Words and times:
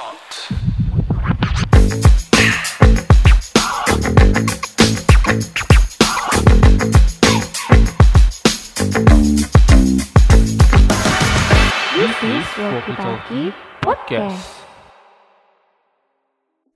start. 0.00 0.16
This 11.92 12.16
is 12.24 12.46
Walkie 12.56 12.96
Talkie 12.96 13.48
Podcast. 13.84 14.48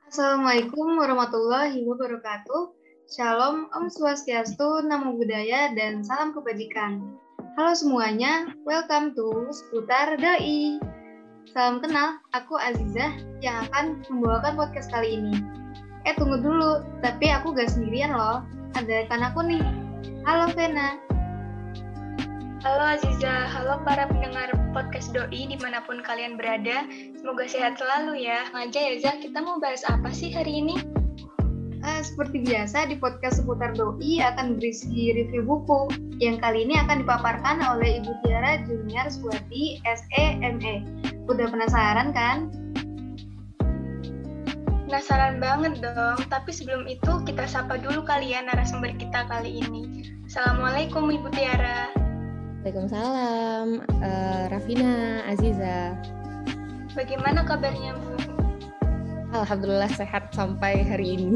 Assalamualaikum 0.04 1.00
warahmatullahi 1.00 1.80
wabarakatuh. 1.88 2.76
Shalom, 3.08 3.68
Om 3.72 3.88
Swastiastu, 3.88 4.84
Namo 4.84 5.16
Buddhaya, 5.16 5.72
dan 5.72 6.04
salam 6.04 6.36
kebajikan. 6.36 7.00
Halo 7.56 7.72
semuanya, 7.72 8.52
welcome 8.66 9.14
to 9.16 9.48
Seputar 9.48 10.18
Dai. 10.18 10.76
Salam 11.52 11.84
kenal, 11.84 12.16
aku 12.32 12.56
Azizah 12.56 13.12
yang 13.44 13.68
akan 13.68 14.00
membawakan 14.08 14.56
podcast 14.56 14.88
kali 14.88 15.20
ini. 15.20 15.44
Eh 16.08 16.16
tunggu 16.16 16.40
dulu, 16.40 16.80
tapi 17.04 17.28
aku 17.28 17.52
gak 17.52 17.68
sendirian 17.68 18.16
loh. 18.16 18.40
Ada 18.72 19.04
rekan 19.04 19.20
aku 19.20 19.44
nih. 19.44 19.60
Halo 20.24 20.48
Vena. 20.56 20.96
Halo 22.64 22.96
Aziza, 22.96 23.44
halo 23.44 23.84
para 23.84 24.08
pendengar 24.08 24.56
podcast 24.72 25.12
Doi 25.12 25.44
di 25.44 25.60
mana 25.60 25.84
pun 25.84 26.00
kalian 26.00 26.40
berada. 26.40 26.88
Semoga 27.20 27.44
sehat 27.44 27.76
selalu 27.76 28.24
ya. 28.24 28.48
Ngaja 28.56 28.80
ya 28.80 28.94
Zah, 29.04 29.16
kita 29.20 29.44
mau 29.44 29.60
bahas 29.60 29.84
apa 29.84 30.08
sih 30.16 30.32
hari 30.32 30.64
ini? 30.64 30.80
Seperti 32.04 32.44
biasa 32.44 32.92
di 32.92 33.00
podcast 33.00 33.40
seputar 33.40 33.72
doi 33.72 34.20
akan 34.20 34.60
berisi 34.60 35.16
review 35.16 35.40
buku 35.40 35.88
yang 36.20 36.36
kali 36.36 36.68
ini 36.68 36.76
akan 36.76 37.00
dipaparkan 37.00 37.64
oleh 37.64 38.04
Ibu 38.04 38.12
Tiara 38.20 38.60
Junior 38.68 39.08
Suwati 39.08 39.80
SEME. 39.88 40.84
Udah 41.24 41.48
penasaran 41.48 42.12
kan? 42.12 42.52
Penasaran 44.84 45.40
banget 45.40 45.80
dong, 45.80 46.20
tapi 46.28 46.52
sebelum 46.52 46.84
itu 46.84 47.24
kita 47.24 47.48
sapa 47.48 47.80
dulu 47.80 48.04
kalian 48.04 48.52
narasumber 48.52 48.92
kita 49.00 49.24
kali 49.24 49.64
ini. 49.64 50.12
Assalamualaikum 50.28 51.08
Ibu 51.08 51.32
Tiara. 51.32 51.88
Waalaikumsalam, 52.60 53.80
eh, 54.04 54.44
Rafina, 54.52 55.24
Aziza. 55.24 55.96
Bagaimana 56.92 57.48
kabarnya 57.48 57.96
Bu? 57.96 58.43
Alhamdulillah 59.34 59.90
sehat 59.90 60.30
sampai 60.30 60.86
hari 60.86 61.18
ini. 61.18 61.34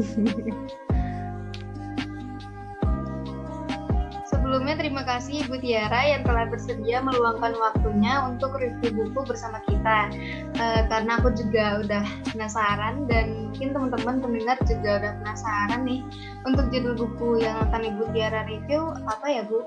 Sebelumnya 4.31 4.81
terima 4.81 5.05
kasih 5.05 5.45
Ibu 5.45 5.61
Tiara 5.61 6.09
yang 6.09 6.25
telah 6.25 6.49
bersedia 6.49 7.05
meluangkan 7.05 7.53
waktunya 7.59 8.23
untuk 8.25 8.57
review 8.57 8.97
buku 8.97 9.21
bersama 9.27 9.61
kita. 9.67 10.09
Eh, 10.57 10.81
karena 10.89 11.21
aku 11.21 11.35
juga 11.37 11.83
udah 11.85 12.01
penasaran 12.33 13.05
dan 13.05 13.51
mungkin 13.51 13.75
teman-teman 13.75 14.15
pendengar 14.23 14.57
juga 14.65 14.89
udah 15.03 15.11
penasaran 15.21 15.81
nih 15.85 16.01
untuk 16.49 16.65
judul 16.73 16.97
buku 16.97 17.45
yang 17.45 17.61
akan 17.67 17.93
Ibu 17.93 18.03
Tiara 18.15 18.47
review 18.47 18.89
apa 19.05 19.27
ya 19.27 19.43
Bu? 19.45 19.59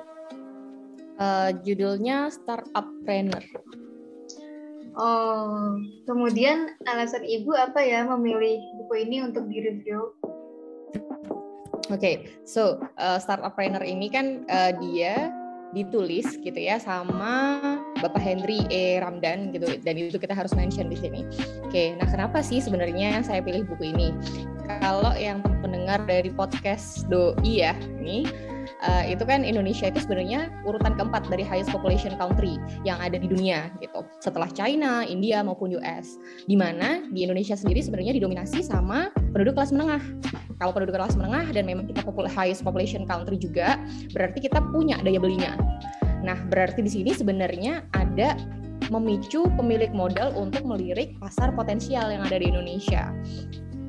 Eh, 1.20 1.50
judulnya 1.62 2.32
Startup 2.32 2.88
Trainer. 3.06 3.44
Oh, 4.92 5.80
kemudian 6.04 6.76
alasan 6.84 7.24
Ibu 7.24 7.56
apa 7.56 7.80
ya 7.80 8.04
memilih 8.04 8.60
buku 8.76 9.08
ini 9.08 9.24
untuk 9.24 9.48
direview? 9.48 10.12
Oke, 11.88 12.28
so 12.44 12.76
eh, 13.00 13.18
Startup 13.18 13.52
Trainer 13.56 13.80
ini 13.80 14.12
kan 14.12 14.44
eh, 14.48 14.72
dia 14.76 15.32
ditulis 15.72 16.36
gitu 16.36 16.56
ya 16.60 16.76
sama 16.76 17.58
Bapak 18.04 18.20
Henry 18.20 18.60
E. 18.68 19.00
Ramdan 19.00 19.56
gitu 19.56 19.80
dan 19.80 19.96
itu 19.96 20.20
kita 20.20 20.36
harus 20.36 20.52
mention 20.52 20.92
di 20.92 21.00
sini. 21.00 21.24
Oke, 21.64 21.96
nah 21.96 22.04
kenapa 22.04 22.44
sih 22.44 22.60
sebenarnya 22.60 23.24
saya 23.24 23.40
pilih 23.40 23.64
buku 23.64 23.96
ini? 23.96 24.12
Kalau 24.84 25.16
yang 25.16 25.40
pendengar 25.64 26.04
dari 26.04 26.28
podcast 26.28 27.08
Doi 27.08 27.64
ya, 27.64 27.72
ini 27.98 28.28
uh, 28.82 29.04
itu 29.06 29.22
kan 29.22 29.46
Indonesia 29.46 29.88
itu 29.88 30.02
sebenarnya 30.02 30.50
urutan 30.66 30.98
keempat 30.98 31.30
dari 31.30 31.46
highest 31.46 31.70
population 31.70 32.14
country 32.18 32.58
yang 32.82 32.98
ada 32.98 33.16
di 33.16 33.30
dunia 33.30 33.70
gitu. 33.78 34.02
Setelah 34.18 34.50
China, 34.52 35.06
India 35.06 35.40
maupun 35.40 35.72
US. 35.78 36.18
Di 36.44 36.58
mana 36.58 37.06
di 37.10 37.24
Indonesia 37.24 37.54
sendiri 37.54 37.80
sebenarnya 37.80 38.18
didominasi 38.18 38.66
sama 38.66 39.08
penduduk 39.32 39.56
kelas 39.58 39.70
menengah. 39.72 40.02
Kalau 40.58 40.70
penduduk 40.74 40.94
kelas 40.94 41.18
menengah 41.18 41.50
dan 41.50 41.66
memang 41.66 41.90
kita 41.90 42.06
popul 42.06 42.26
highest 42.26 42.62
population 42.62 43.02
country 43.06 43.38
juga, 43.38 43.78
berarti 44.14 44.46
kita 44.46 44.62
punya 44.70 44.98
daya 45.02 45.18
belinya. 45.18 45.58
Nah, 46.22 46.38
berarti 46.46 46.86
di 46.86 46.90
sini 46.90 47.10
sebenarnya 47.10 47.82
ada 47.98 48.38
memicu 48.90 49.48
pemilik 49.58 49.90
modal 49.90 50.34
untuk 50.38 50.62
melirik 50.68 51.18
pasar 51.18 51.50
potensial 51.54 52.12
yang 52.12 52.22
ada 52.22 52.38
di 52.38 52.46
Indonesia. 52.50 53.10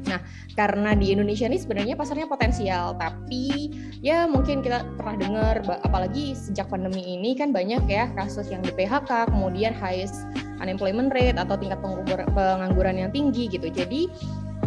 Nah, 0.08 0.20
karena 0.54 0.94
di 0.94 1.16
Indonesia 1.16 1.48
ini 1.48 1.60
sebenarnya 1.60 1.96
pasarnya 1.96 2.28
potensial, 2.28 2.96
tapi 3.00 3.72
ya 4.04 4.28
mungkin 4.28 4.60
kita 4.60 4.84
pernah 5.00 5.16
dengar, 5.16 5.56
apalagi 5.84 6.36
sejak 6.36 6.68
pandemi 6.68 7.04
ini 7.16 7.34
kan 7.34 7.56
banyak 7.56 7.88
ya 7.88 8.12
kasus 8.14 8.52
yang 8.52 8.62
di 8.64 8.72
PHK, 8.76 9.32
kemudian 9.32 9.72
highest 9.72 10.28
unemployment 10.60 11.12
rate 11.12 11.40
atau 11.40 11.56
tingkat 11.60 11.80
pengangguran 12.32 13.00
yang 13.00 13.12
tinggi 13.12 13.52
gitu. 13.52 13.68
Jadi 13.72 14.08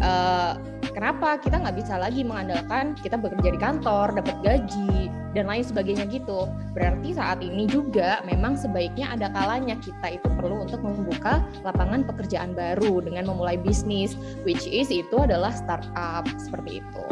uh, 0.04 0.56
kenapa 0.92 1.40
kita 1.40 1.60
nggak 1.60 1.76
bisa 1.76 1.96
lagi 1.96 2.24
mengandalkan 2.24 2.96
kita 3.00 3.16
bekerja 3.16 3.52
di 3.52 3.60
kantor, 3.60 4.16
dapat 4.16 4.36
gaji 4.44 5.12
dan 5.36 5.44
lain 5.52 5.60
sebagainya 5.60 6.08
gitu. 6.08 6.48
Berarti 6.72 7.12
saat 7.12 7.44
ini 7.44 7.68
juga 7.68 8.24
memang 8.24 8.56
sebaiknya 8.56 9.12
ada 9.12 9.28
kalanya 9.28 9.76
kita 9.84 10.16
itu 10.16 10.28
perlu 10.40 10.64
untuk 10.64 10.80
membuka 10.80 11.44
lapangan 11.60 12.08
pekerjaan 12.08 12.56
baru 12.56 13.04
dengan 13.04 13.28
memulai 13.28 13.60
bisnis, 13.60 14.16
which 14.48 14.64
is 14.64 14.88
itu 14.88 15.16
adalah 15.20 15.52
startup 15.52 16.24
seperti 16.40 16.80
itu. 16.80 17.04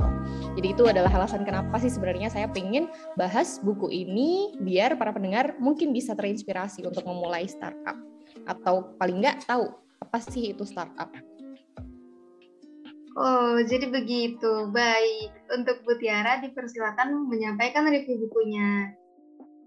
Jadi 0.54 0.68
itu 0.72 0.84
adalah 0.86 1.10
alasan 1.12 1.44
kenapa 1.44 1.76
sih 1.82 1.92
sebenarnya 1.92 2.32
saya 2.32 2.48
pengen 2.48 2.88
bahas 3.18 3.60
buku 3.60 3.90
ini 3.90 4.56
biar 4.62 4.96
para 4.96 5.12
pendengar 5.12 5.58
mungkin 5.60 5.92
bisa 5.92 6.16
terinspirasi 6.16 6.86
untuk 6.86 7.04
memulai 7.04 7.44
startup 7.44 7.98
atau 8.48 8.96
paling 8.96 9.20
nggak 9.20 9.44
tahu 9.44 9.68
apa 10.00 10.18
sih 10.22 10.54
itu 10.54 10.62
startup. 10.64 11.10
Oh, 13.14 13.62
jadi 13.62 13.86
begitu. 13.94 14.75
Baik. 14.75 15.30
Untuk 15.54 15.86
Bu 15.86 15.94
Tiara 16.02 16.42
dipersilakan 16.42 17.30
menyampaikan 17.30 17.86
review 17.86 18.26
bukunya. 18.26 18.91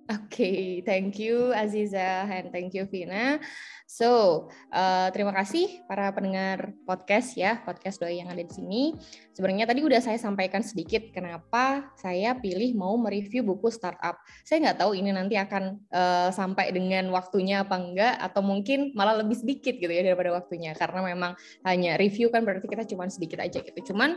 Okay, 0.08 0.88
thank 0.88 1.20
you 1.20 1.52
Aziza 1.52 2.24
and 2.32 2.48
thank 2.56 2.72
you 2.72 2.88
Vina. 2.88 3.44
So, 3.84 4.48
uh, 4.72 5.12
terima 5.12 5.36
kasih 5.36 5.84
para 5.84 6.08
pendengar 6.16 6.72
podcast 6.88 7.36
ya, 7.36 7.60
podcast 7.68 8.00
doi 8.00 8.24
yang 8.24 8.32
ada 8.32 8.40
di 8.40 8.48
sini. 8.48 8.96
Sebenarnya 9.36 9.68
tadi 9.68 9.84
udah 9.84 10.00
saya 10.00 10.16
sampaikan 10.16 10.64
sedikit 10.64 11.12
kenapa 11.12 11.92
saya 12.00 12.40
pilih 12.40 12.80
mau 12.80 12.96
mereview 12.96 13.44
buku 13.44 13.68
startup. 13.68 14.16
Saya 14.48 14.72
nggak 14.72 14.80
tahu 14.80 14.96
ini 14.96 15.12
nanti 15.12 15.36
akan 15.36 15.76
uh, 15.92 16.32
sampai 16.32 16.72
dengan 16.72 17.12
waktunya 17.12 17.68
apa 17.68 17.76
enggak, 17.76 18.16
atau 18.24 18.40
mungkin 18.40 18.96
malah 18.96 19.20
lebih 19.20 19.36
sedikit 19.44 19.76
gitu 19.76 19.92
ya 19.92 20.08
daripada 20.08 20.32
waktunya. 20.40 20.72
Karena 20.72 21.04
memang 21.04 21.36
hanya 21.68 22.00
review 22.00 22.32
kan 22.32 22.48
berarti 22.48 22.64
kita 22.72 22.88
cuma 22.88 23.12
sedikit 23.12 23.44
aja 23.44 23.60
gitu. 23.60 23.92
Cuman 23.92 24.16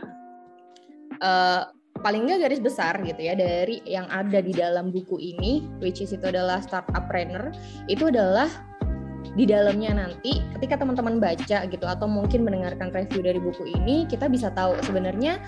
uh, 1.19 1.67
paling 2.01 2.27
nggak 2.27 2.49
garis 2.49 2.61
besar 2.61 2.97
gitu 3.05 3.21
ya 3.21 3.37
dari 3.37 3.79
yang 3.85 4.09
ada 4.09 4.41
di 4.41 4.51
dalam 4.51 4.89
buku 4.89 5.21
ini, 5.21 5.65
which 5.79 6.01
is 6.01 6.11
itu 6.11 6.25
adalah 6.27 6.59
startup 6.59 7.07
trainer, 7.07 7.53
itu 7.85 8.09
adalah 8.09 8.49
di 9.37 9.47
dalamnya 9.47 9.95
nanti 9.95 10.43
ketika 10.57 10.81
teman-teman 10.81 11.21
baca 11.21 11.63
gitu 11.63 11.85
atau 11.87 12.03
mungkin 12.09 12.43
mendengarkan 12.43 12.91
review 12.91 13.23
dari 13.23 13.39
buku 13.39 13.63
ini, 13.79 14.03
kita 14.09 14.27
bisa 14.27 14.51
tahu 14.51 14.75
sebenarnya 14.83 15.39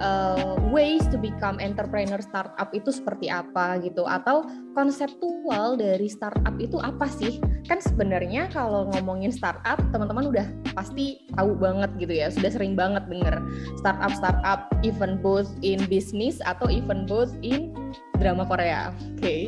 uh, 0.00 0.56
ways 0.70 1.02
to 1.10 1.16
become 1.20 1.60
entrepreneur 1.62 2.18
startup 2.18 2.70
itu 2.74 2.90
seperti 2.90 3.30
apa 3.30 3.78
gitu? 3.82 4.06
Atau 4.06 4.46
konseptual 4.74 5.78
dari 5.78 6.10
startup 6.10 6.54
itu 6.58 6.80
apa 6.80 7.06
sih? 7.06 7.38
Kan 7.68 7.78
sebenarnya 7.78 8.50
kalau 8.50 8.90
ngomongin 8.94 9.30
startup 9.30 9.78
teman-teman 9.94 10.30
udah 10.30 10.46
pasti 10.74 11.22
tahu 11.36 11.54
banget 11.58 11.90
gitu 12.00 12.14
ya. 12.14 12.28
Sudah 12.32 12.50
sering 12.50 12.74
banget 12.74 13.06
denger 13.06 13.38
startup 13.78 14.12
startup 14.16 14.60
even 14.82 15.20
both 15.22 15.50
in 15.62 15.78
business 15.86 16.42
atau 16.42 16.66
even 16.70 17.06
both 17.06 17.34
in 17.44 17.70
drama 18.18 18.46
Korea. 18.48 18.90
Oke. 19.14 19.20
Okay. 19.20 19.42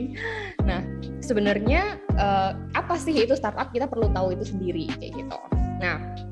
nah 0.67 0.83
sebenarnya 1.23 2.03
uh, 2.19 2.59
apa 2.75 2.99
sih 2.99 3.15
itu 3.15 3.35
startup? 3.39 3.71
Kita 3.71 3.87
perlu 3.87 4.11
tahu 4.11 4.35
itu 4.35 4.45
sendiri 4.55 4.91
kayak 4.99 5.15
gitu. 5.15 5.39
Nah 5.83 6.27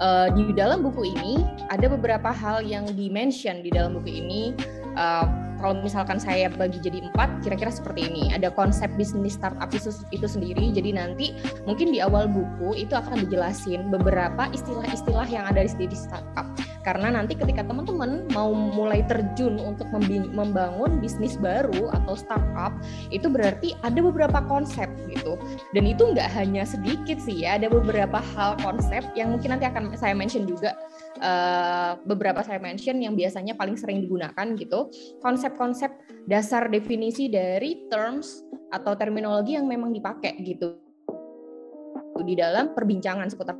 uh, 0.00 0.28
di 0.32 0.50
dalam 0.56 0.82
buku 0.82 1.06
ini 1.14 1.44
ada 1.68 1.86
beberapa 1.86 2.32
hal 2.32 2.64
yang 2.64 2.88
dimention 2.96 3.62
di 3.62 3.70
dalam 3.70 3.94
buku 4.00 4.10
ini. 4.24 4.56
Uh, 4.98 5.28
kalau 5.60 5.76
misalkan 5.76 6.16
saya 6.16 6.48
bagi 6.48 6.80
jadi 6.80 7.04
empat, 7.12 7.44
kira-kira 7.44 7.68
seperti 7.68 8.08
ini. 8.08 8.32
Ada 8.32 8.48
konsep 8.56 8.88
bisnis 8.96 9.36
startup 9.36 9.68
itu, 9.76 9.92
itu 10.08 10.24
sendiri. 10.24 10.72
Jadi 10.72 10.96
nanti 10.96 11.36
mungkin 11.68 11.92
di 11.92 12.00
awal 12.00 12.32
buku 12.32 12.80
itu 12.80 12.96
akan 12.96 13.28
dijelasin 13.28 13.92
beberapa 13.92 14.48
istilah-istilah 14.56 15.28
yang 15.28 15.44
ada 15.44 15.68
di, 15.68 15.92
startup. 15.92 16.48
Karena 16.80 17.12
nanti 17.12 17.36
ketika 17.36 17.60
teman-teman 17.60 18.24
mau 18.32 18.50
mulai 18.52 19.04
terjun 19.04 19.60
untuk 19.60 19.86
membangun 20.32 20.98
bisnis 20.98 21.36
baru 21.36 21.92
atau 22.02 22.16
startup, 22.16 22.72
itu 23.12 23.28
berarti 23.28 23.76
ada 23.84 24.00
beberapa 24.00 24.40
konsep 24.48 24.88
gitu. 25.12 25.36
Dan 25.76 25.84
itu 25.84 26.08
nggak 26.12 26.28
hanya 26.36 26.64
sedikit 26.64 27.20
sih 27.20 27.44
ya, 27.44 27.60
ada 27.60 27.68
beberapa 27.68 28.18
hal 28.34 28.56
konsep 28.64 29.04
yang 29.12 29.36
mungkin 29.36 29.56
nanti 29.56 29.68
akan 29.68 29.92
saya 29.96 30.16
mention 30.16 30.48
juga 30.48 30.72
uh, 31.20 32.00
beberapa 32.08 32.40
saya 32.40 32.56
mention 32.58 32.98
yang 33.00 33.12
biasanya 33.12 33.52
paling 33.54 33.76
sering 33.76 34.00
digunakan 34.00 34.46
gitu. 34.56 34.88
Konsep-konsep 35.20 35.92
dasar 36.24 36.72
definisi 36.72 37.28
dari 37.28 37.86
terms 37.92 38.40
atau 38.70 38.94
terminologi 38.94 39.58
yang 39.58 39.66
memang 39.66 39.90
dipakai 39.90 40.38
gitu 40.46 40.78
di 42.20 42.36
dalam 42.36 42.76
perbincangan 42.76 43.32
seputar 43.32 43.56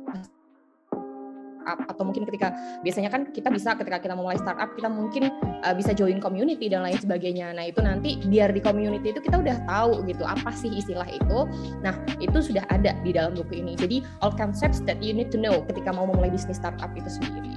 atau 1.65 2.03
mungkin 2.03 2.25
ketika 2.27 2.53
biasanya 2.81 3.09
kan 3.13 3.29
kita 3.29 3.49
bisa 3.53 3.77
ketika 3.77 4.01
kita 4.01 4.13
memulai 4.17 4.37
startup 4.39 4.73
kita 4.73 4.89
mungkin 4.89 5.29
uh, 5.63 5.73
bisa 5.75 5.93
join 5.93 6.17
community 6.17 6.67
dan 6.67 6.83
lain 6.85 6.97
sebagainya. 6.97 7.53
Nah, 7.53 7.69
itu 7.69 7.79
nanti 7.81 8.19
biar 8.25 8.51
di 8.51 8.61
community 8.61 9.13
itu 9.13 9.21
kita 9.21 9.39
udah 9.39 9.57
tahu 9.69 10.03
gitu 10.09 10.23
apa 10.25 10.51
sih 10.53 10.71
istilah 10.71 11.07
itu. 11.07 11.39
Nah, 11.85 11.95
itu 12.19 12.37
sudah 12.41 12.65
ada 12.69 12.97
di 13.01 13.11
dalam 13.13 13.37
buku 13.37 13.61
ini. 13.61 13.73
Jadi 13.77 14.03
all 14.25 14.33
concepts 14.33 14.81
that 14.83 14.99
you 14.99 15.13
need 15.13 15.29
to 15.29 15.37
know 15.37 15.63
ketika 15.69 15.93
mau 15.93 16.09
memulai 16.09 16.33
bisnis 16.33 16.57
startup 16.57 16.89
itu 16.97 17.07
sendiri. 17.07 17.55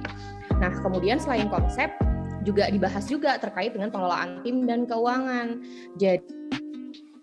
Nah, 0.61 0.71
kemudian 0.81 1.19
selain 1.19 1.51
konsep 1.51 1.91
juga 2.45 2.69
dibahas 2.69 3.09
juga 3.09 3.41
terkait 3.41 3.73
dengan 3.73 3.89
pengelolaan 3.89 4.45
tim 4.45 4.69
dan 4.69 4.85
keuangan. 4.85 5.59
Jadi 5.97 6.21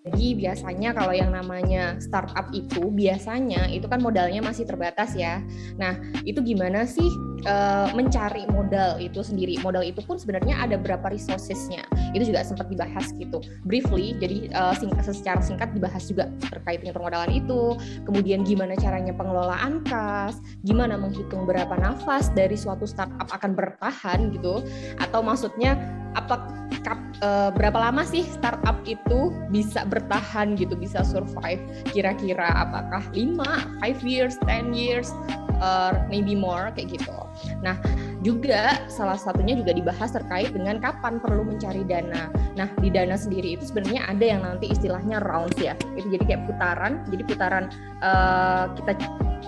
jadi 0.02 0.34
biasanya 0.34 0.90
kalau 0.98 1.14
yang 1.14 1.30
namanya 1.30 1.94
startup 2.02 2.50
itu 2.50 2.90
biasanya 2.90 3.70
itu 3.70 3.86
kan 3.86 4.02
modalnya 4.02 4.42
masih 4.42 4.66
terbatas 4.66 5.14
ya. 5.14 5.38
Nah 5.78 5.94
itu 6.26 6.42
gimana 6.42 6.82
sih 6.82 7.06
e, 7.46 7.54
mencari 7.94 8.42
modal 8.50 8.98
itu 8.98 9.22
sendiri? 9.22 9.62
Modal 9.62 9.86
itu 9.86 10.02
pun 10.02 10.18
sebenarnya 10.18 10.58
ada 10.58 10.74
berapa 10.74 11.06
resourcesnya. 11.06 11.86
Itu 12.18 12.34
juga 12.34 12.42
sempat 12.42 12.66
dibahas 12.66 13.14
gitu 13.14 13.38
briefly. 13.62 14.18
Jadi 14.18 14.50
e, 14.50 14.62
singkat, 14.74 15.06
secara 15.06 15.38
singkat 15.38 15.70
dibahas 15.70 16.02
juga 16.10 16.26
terkait 16.50 16.82
dengan 16.82 16.98
permodalan 16.98 17.30
itu. 17.30 17.78
Kemudian 18.02 18.42
gimana 18.42 18.74
caranya 18.74 19.14
pengelolaan 19.14 19.86
kas, 19.86 20.42
gimana 20.66 20.98
menghitung 20.98 21.46
berapa 21.46 21.78
nafas 21.78 22.34
dari 22.34 22.58
suatu 22.58 22.90
startup 22.90 23.30
akan 23.30 23.54
bertahan 23.54 24.34
gitu. 24.34 24.66
Atau 24.98 25.22
maksudnya 25.22 26.01
apa 26.18 26.62
kap, 26.82 26.98
uh, 27.22 27.50
berapa 27.54 27.78
lama 27.78 28.02
sih 28.02 28.26
startup 28.26 28.82
itu 28.84 29.30
bisa 29.48 29.86
bertahan 29.86 30.58
gitu 30.58 30.74
bisa 30.74 31.06
survive 31.06 31.62
kira-kira 31.94 32.50
apakah 32.58 33.04
5, 33.14 33.38
5 33.80 34.02
years, 34.02 34.34
10 34.44 34.74
years 34.74 35.14
or 35.62 35.94
maybe 36.10 36.34
more 36.34 36.74
kayak 36.74 36.98
gitu. 36.98 37.14
Nah, 37.62 37.78
juga 38.26 38.82
salah 38.90 39.14
satunya 39.14 39.54
juga 39.54 39.70
dibahas 39.70 40.10
terkait 40.10 40.50
dengan 40.50 40.82
kapan 40.82 41.22
perlu 41.22 41.46
mencari 41.46 41.86
dana. 41.86 42.28
Nah, 42.58 42.68
di 42.82 42.90
dana 42.90 43.14
sendiri 43.14 43.54
itu 43.54 43.70
sebenarnya 43.70 44.10
ada 44.10 44.24
yang 44.26 44.42
nanti 44.42 44.74
istilahnya 44.74 45.22
rounds 45.22 45.56
ya. 45.62 45.78
Itu 45.94 46.10
jadi 46.10 46.24
kayak 46.34 46.42
putaran. 46.50 46.92
Jadi 47.06 47.22
putaran 47.22 47.64
uh, 48.02 48.74
kita 48.74 48.92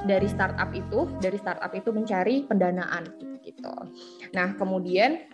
dari 0.06 0.28
startup 0.30 0.70
itu, 0.70 1.10
dari 1.18 1.36
startup 1.36 1.74
itu 1.74 1.90
mencari 1.90 2.46
pendanaan 2.46 3.10
gitu. 3.42 3.74
Nah, 4.32 4.54
kemudian 4.56 5.33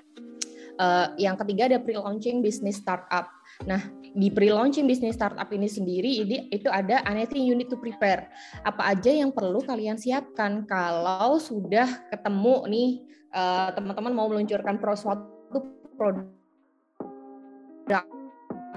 Uh, 0.81 1.13
yang 1.21 1.37
ketiga 1.37 1.69
ada 1.69 1.77
pre-launching 1.77 2.41
bisnis 2.41 2.81
startup. 2.81 3.29
Nah, 3.69 3.85
di 4.17 4.33
pre-launching 4.33 4.89
bisnis 4.89 5.13
startup 5.13 5.53
ini 5.53 5.69
sendiri 5.69 6.25
ini 6.25 6.49
itu 6.49 6.73
ada 6.73 7.05
anything 7.05 7.45
you 7.45 7.53
need 7.53 7.69
to 7.69 7.77
prepare. 7.77 8.33
Apa 8.65 8.97
aja 8.97 9.13
yang 9.13 9.29
perlu 9.29 9.61
kalian 9.61 10.01
siapkan 10.01 10.65
kalau 10.65 11.37
sudah 11.37 12.09
ketemu 12.09 12.57
nih 12.73 12.91
eh, 13.29 13.69
teman-teman 13.77 14.17
mau 14.17 14.33
meluncurkan 14.33 14.81
pro 14.81 14.97
suatu 14.97 15.61
produk 16.01 16.25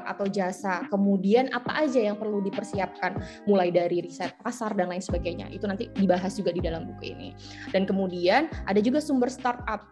atau 0.06 0.30
jasa. 0.30 0.86
Kemudian 0.88 1.50
apa 1.52 1.84
aja 1.84 2.00
yang 2.00 2.20
perlu 2.20 2.44
dipersiapkan 2.44 3.18
mulai 3.50 3.74
dari 3.74 4.04
riset 4.04 4.36
pasar 4.44 4.78
dan 4.78 4.92
lain 4.92 5.02
sebagainya. 5.02 5.50
Itu 5.50 5.66
nanti 5.66 5.90
dibahas 5.96 6.36
juga 6.38 6.54
di 6.54 6.62
dalam 6.62 6.88
buku 6.88 7.12
ini. 7.12 7.30
Dan 7.72 7.88
kemudian 7.90 8.52
ada 8.68 8.80
juga 8.80 9.02
sumber 9.02 9.32
startup. 9.32 9.84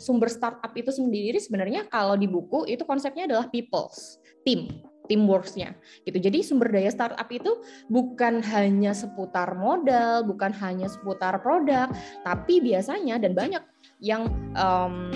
Sumber 0.00 0.28
startup 0.32 0.72
itu 0.74 0.90
sendiri 0.90 1.38
sebenarnya 1.38 1.86
kalau 1.88 2.18
di 2.18 2.26
buku 2.26 2.66
itu 2.66 2.82
konsepnya 2.82 3.28
adalah 3.28 3.46
peoples, 3.48 4.18
team 4.42 4.68
teamworksnya 5.08 5.74
gitu. 6.04 6.20
Jadi 6.20 6.44
sumber 6.44 6.68
daya 6.70 6.92
startup 6.92 7.26
itu 7.32 7.64
bukan 7.88 8.44
hanya 8.44 8.92
seputar 8.92 9.56
modal, 9.56 10.22
bukan 10.28 10.52
hanya 10.60 10.86
seputar 10.86 11.40
produk, 11.40 11.90
tapi 12.22 12.60
biasanya 12.60 13.16
dan 13.18 13.32
banyak 13.32 13.64
yang 13.98 14.30
um, 14.54 15.10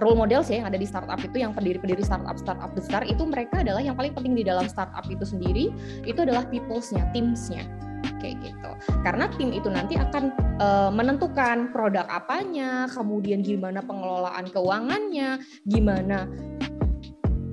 role 0.00 0.16
model 0.16 0.40
sih 0.40 0.56
yang 0.56 0.70
ada 0.70 0.80
di 0.80 0.88
startup 0.88 1.20
itu 1.20 1.36
yang 1.36 1.52
pendiri-pendiri 1.52 2.00
startup 2.00 2.40
startup 2.40 2.72
besar 2.72 3.04
itu 3.04 3.28
mereka 3.28 3.60
adalah 3.60 3.84
yang 3.84 3.92
paling 3.92 4.16
penting 4.16 4.32
di 4.32 4.44
dalam 4.46 4.64
startup 4.64 5.04
itu 5.12 5.26
sendiri 5.26 5.68
itu 6.08 6.16
adalah 6.16 6.48
peoplesnya, 6.48 7.04
teamsnya 7.12 7.68
kayak 8.18 8.38
gitu. 8.42 8.70
Karena 9.02 9.30
tim 9.34 9.50
itu 9.54 9.68
nanti 9.70 9.94
akan 9.98 10.34
uh, 10.58 10.90
menentukan 10.90 11.70
produk 11.70 12.06
apanya, 12.10 12.90
kemudian 12.90 13.42
gimana 13.42 13.82
pengelolaan 13.82 14.46
keuangannya, 14.50 15.38
gimana 15.66 16.26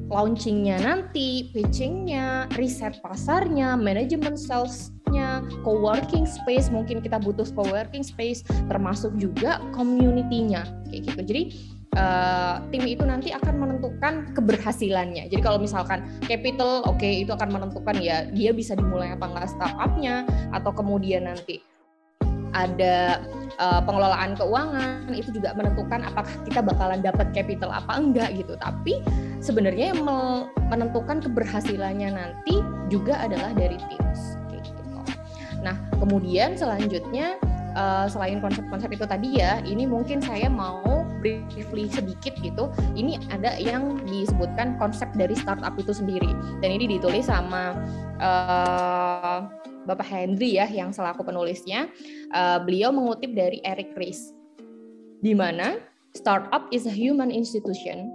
launchingnya 0.09 0.81
nanti, 0.81 1.53
pitchingnya, 1.53 2.50
riset 2.57 2.97
pasarnya, 3.06 3.77
manajemen 3.77 4.33
salesnya, 4.33 5.45
co-working 5.61 6.25
space, 6.25 6.73
mungkin 6.73 7.00
kita 7.00 7.21
butuh 7.21 7.45
co-working 7.53 8.01
space, 8.01 8.41
termasuk 8.67 9.13
juga 9.21 9.61
community-nya, 9.77 10.65
kayak 10.89 11.01
gitu. 11.13 11.21
Jadi 11.29 11.44
uh, 11.94 12.61
tim 12.73 12.83
itu 12.89 13.06
nanti 13.06 13.29
akan 13.29 13.56
menentukan 13.61 14.33
keberhasilannya. 14.33 15.29
Jadi 15.29 15.41
kalau 15.45 15.61
misalkan 15.61 16.06
capital, 16.25 16.81
oke 16.89 16.97
okay, 16.97 17.21
itu 17.21 17.31
akan 17.33 17.50
menentukan 17.53 17.95
ya 18.01 18.25
dia 18.33 18.50
bisa 18.50 18.73
dimulai 18.73 19.13
apa 19.13 19.29
enggak 19.29 19.50
startupnya, 19.53 20.25
atau 20.53 20.73
kemudian 20.73 21.29
nanti 21.29 21.62
ada 22.54 23.24
uh, 23.57 23.81
pengelolaan 23.84 24.38
keuangan 24.38 25.12
itu 25.13 25.34
juga 25.34 25.54
menentukan 25.57 26.06
apakah 26.06 26.34
kita 26.46 26.62
bakalan 26.63 27.01
dapat 27.01 27.30
capital 27.34 27.74
apa 27.74 27.98
enggak 27.98 28.30
gitu. 28.38 28.54
Tapi 28.57 29.01
sebenarnya 29.42 29.94
yang 29.94 30.06
menentukan 30.69 31.24
keberhasilannya 31.25 32.10
nanti 32.13 32.62
juga 32.88 33.18
adalah 33.22 33.54
dari 33.57 33.78
teams 33.90 34.38
gitu. 34.54 34.72
Nah, 35.66 35.75
kemudian 35.98 36.54
selanjutnya 36.56 37.42
uh, 37.74 38.06
selain 38.06 38.40
konsep-konsep 38.40 38.94
itu 38.94 39.06
tadi 39.10 39.42
ya, 39.42 39.60
ini 39.66 39.90
mungkin 39.90 40.22
saya 40.22 40.48
mau 40.48 41.08
briefly 41.19 41.92
sedikit 41.92 42.36
gitu. 42.39 42.71
Ini 42.95 43.19
ada 43.31 43.56
yang 43.60 44.01
disebutkan 44.07 44.80
konsep 44.80 45.12
dari 45.16 45.36
startup 45.36 45.75
itu 45.75 45.92
sendiri. 45.92 46.31
Dan 46.63 46.80
ini 46.80 47.00
ditulis 47.00 47.27
sama 47.27 47.75
uh, 48.19 49.48
Bapak 49.86 50.07
Henry 50.07 50.60
ya 50.60 50.68
yang 50.68 50.92
selaku 50.92 51.24
penulisnya. 51.24 51.88
Uh, 52.31 52.60
beliau 52.63 52.89
mengutip 52.91 53.34
dari 53.36 53.60
Eric 53.63 53.96
Ries, 53.98 54.32
di 55.22 55.34
mana 55.34 55.79
startup 56.13 56.67
is 56.74 56.89
a 56.89 56.93
human 56.93 57.29
institution 57.29 58.12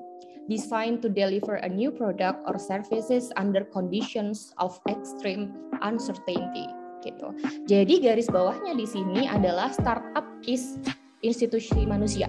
designed 0.48 1.00
to 1.00 1.08
deliver 1.08 1.56
a 1.64 1.68
new 1.68 1.88
product 1.88 2.44
or 2.44 2.60
services 2.60 3.32
under 3.40 3.64
conditions 3.72 4.52
of 4.60 4.76
extreme 4.92 5.56
uncertainty 5.80 6.68
gitu. 7.04 7.32
Jadi 7.68 8.00
garis 8.00 8.28
bawahnya 8.32 8.76
di 8.76 8.88
sini 8.88 9.28
adalah 9.28 9.72
startup 9.72 10.24
is 10.48 10.80
institusi 11.20 11.84
manusia. 11.84 12.28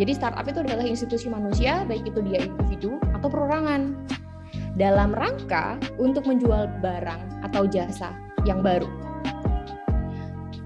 Jadi 0.00 0.12
startup 0.16 0.46
itu 0.48 0.64
adalah 0.64 0.84
institusi 0.88 1.28
manusia 1.28 1.84
baik 1.84 2.08
itu 2.08 2.20
dia 2.24 2.48
individu 2.48 2.96
atau 3.12 3.28
perorangan 3.28 3.92
dalam 4.80 5.12
rangka 5.12 5.76
untuk 6.00 6.24
menjual 6.24 6.68
barang 6.80 7.44
atau 7.44 7.68
jasa 7.68 8.16
yang 8.48 8.64
baru. 8.64 8.88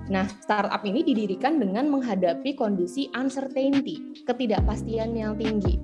Nah, 0.07 0.31
startup 0.39 0.87
ini 0.87 1.03
didirikan 1.03 1.59
dengan 1.59 1.91
menghadapi 1.91 2.55
kondisi 2.55 3.11
uncertainty, 3.19 4.23
ketidakpastian 4.23 5.19
yang 5.19 5.35
tinggi. 5.35 5.83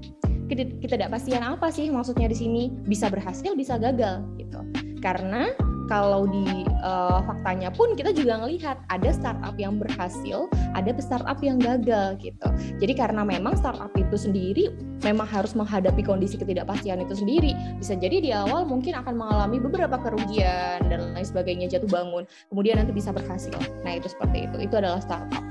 Ketidakpastian 0.52 1.42
apa 1.42 1.74
sih 1.74 1.90
maksudnya 1.90 2.30
di 2.30 2.36
sini? 2.38 2.62
Bisa 2.86 3.10
berhasil, 3.10 3.58
bisa 3.58 3.82
gagal 3.82 4.22
gitu. 4.38 4.62
Karena 5.02 5.50
kalau 5.92 6.24
di 6.24 6.64
uh, 6.80 7.20
faktanya 7.20 7.68
pun 7.68 7.92
kita 7.92 8.16
juga 8.16 8.40
ngelihat 8.40 8.80
ada 8.88 9.12
startup 9.12 9.52
yang 9.60 9.76
berhasil, 9.76 10.48
ada 10.72 10.88
startup 10.96 11.36
yang 11.44 11.60
gagal 11.60 12.16
gitu. 12.16 12.48
Jadi 12.80 12.96
karena 12.96 13.20
memang 13.20 13.60
startup 13.60 13.92
itu 14.00 14.16
sendiri 14.16 14.72
memang 15.04 15.28
harus 15.28 15.52
menghadapi 15.52 16.00
kondisi 16.00 16.40
ketidakpastian 16.40 17.04
itu 17.04 17.12
sendiri. 17.12 17.52
Bisa 17.76 17.92
jadi 17.92 18.24
di 18.24 18.32
awal 18.32 18.64
mungkin 18.64 18.96
akan 18.96 19.20
mengalami 19.20 19.60
beberapa 19.60 20.00
kerugian 20.00 20.80
dan 20.88 21.12
lain 21.12 21.26
sebagainya 21.28 21.68
jatuh 21.68 21.92
bangun, 21.92 22.24
kemudian 22.48 22.80
nanti 22.80 22.96
bisa 22.96 23.12
berhasil. 23.12 23.52
Nah, 23.84 23.92
itu 23.92 24.08
seperti 24.08 24.48
itu. 24.48 24.64
Itu 24.64 24.80
adalah 24.80 25.04
startup. 25.04 25.44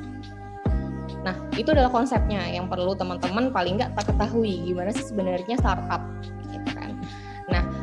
Nah, 1.22 1.38
itu 1.54 1.70
adalah 1.70 1.94
konsepnya 1.94 2.50
yang 2.50 2.66
perlu 2.66 2.98
teman-teman 2.98 3.54
paling 3.54 3.78
nggak 3.78 3.94
tak 3.94 4.10
ketahui 4.10 4.58
gimana 4.66 4.90
sih 4.90 5.06
sebenarnya 5.06 5.54
startup 5.62 6.02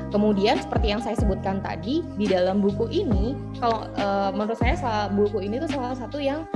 Kemudian 0.09 0.57
seperti 0.57 0.89
yang 0.89 1.05
saya 1.05 1.17
sebutkan 1.21 1.61
tadi 1.61 2.01
di 2.17 2.25
dalam 2.25 2.65
buku 2.65 2.89
ini, 2.89 3.37
kalau 3.61 3.85
uh, 4.01 4.33
menurut 4.33 4.57
saya 4.57 5.09
buku 5.13 5.45
ini 5.45 5.61
tuh 5.61 5.69
salah 5.69 5.93
satu 5.93 6.17
yang 6.17 6.49